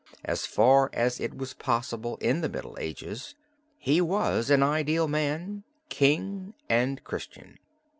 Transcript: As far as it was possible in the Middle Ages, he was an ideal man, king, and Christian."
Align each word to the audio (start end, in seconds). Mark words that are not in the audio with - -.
As 0.25 0.47
far 0.47 0.89
as 0.93 1.19
it 1.19 1.37
was 1.37 1.53
possible 1.53 2.17
in 2.17 2.41
the 2.41 2.49
Middle 2.49 2.75
Ages, 2.79 3.35
he 3.77 4.01
was 4.01 4.49
an 4.49 4.63
ideal 4.63 5.07
man, 5.07 5.63
king, 5.89 6.55
and 6.67 7.03
Christian." 7.03 7.59